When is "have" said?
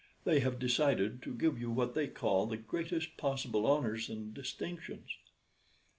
0.39-0.57